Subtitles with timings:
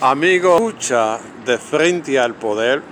[0.00, 2.84] Amigos, lucha de frente al poder.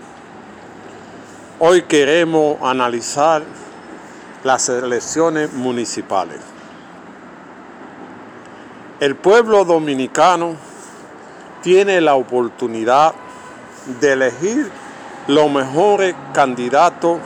[1.61, 3.45] Hoy queremos analizar
[4.43, 6.41] las elecciones municipales.
[8.99, 10.57] El pueblo dominicano
[11.63, 13.15] tiene la oportunidad
[14.01, 14.69] de elegir
[15.29, 17.21] los mejores candidatos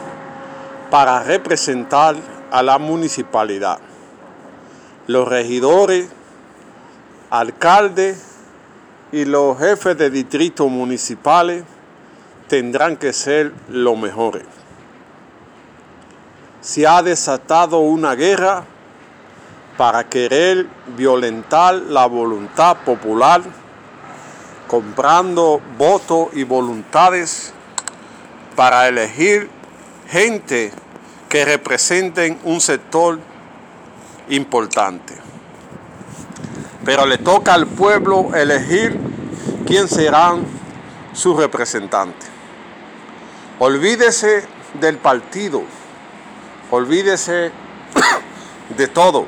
[0.91, 2.17] para representar
[2.51, 3.79] a la municipalidad.
[5.07, 6.11] Los regidores,
[7.31, 8.30] alcaldes
[9.13, 11.65] y los jefes de distritos municipales
[12.49, 14.45] tendrán que ser los mejores.
[16.61, 18.65] Se ha desatado una guerra
[19.77, 23.43] para querer violentar la voluntad popular,
[24.69, 27.53] comprando votos y voluntades
[28.55, 29.49] para elegir
[30.09, 30.71] gente
[31.29, 33.19] que representen un sector
[34.29, 35.15] importante.
[36.85, 38.99] Pero le toca al pueblo elegir
[39.67, 40.45] quién serán
[41.13, 42.29] sus representantes.
[43.59, 44.45] Olvídese
[44.81, 45.63] del partido,
[46.71, 47.53] olvídese
[48.77, 49.27] de todo.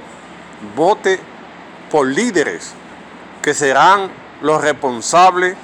[0.74, 1.20] Vote
[1.90, 2.72] por líderes
[3.42, 4.10] que serán
[4.40, 5.56] los responsables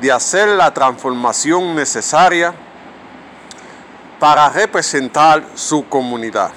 [0.00, 2.54] de hacer la transformación necesaria
[4.18, 6.50] para representar su comunidad.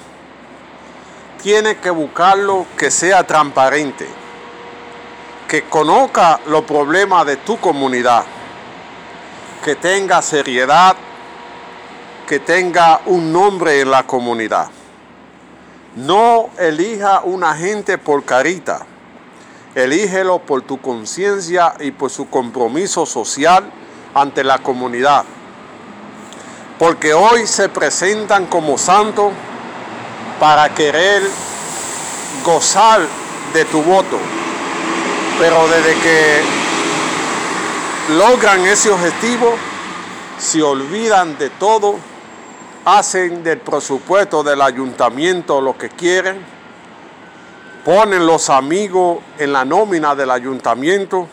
[1.42, 4.06] Tiene que buscarlo que sea transparente,
[5.52, 8.24] que conozca los problemas de tu comunidad,
[9.62, 10.96] que tenga seriedad,
[12.26, 14.70] que tenga un nombre en la comunidad.
[15.94, 18.86] No elija una gente por carita,
[19.74, 23.70] elígelo por tu conciencia y por su compromiso social
[24.14, 25.26] ante la comunidad
[26.78, 29.32] porque hoy se presentan como santos
[30.40, 31.22] para querer
[32.42, 33.02] gozar
[33.52, 34.18] de tu voto.
[35.38, 36.42] Pero desde que
[38.14, 39.54] logran ese objetivo,
[40.38, 41.96] se olvidan de todo,
[42.84, 46.44] hacen del presupuesto del ayuntamiento lo que quieren,
[47.84, 51.28] ponen los amigos en la nómina del ayuntamiento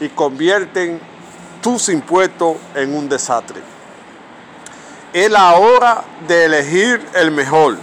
[0.00, 1.00] y convierten
[1.60, 3.74] tus impuestos en un desastre
[5.14, 7.76] es la hora de elegir el mejor.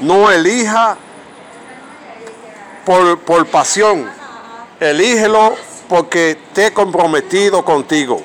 [0.00, 0.96] No elija
[2.86, 4.08] por, pasión,
[4.80, 5.54] elígelo
[5.88, 8.20] porque te he comprometido contigo.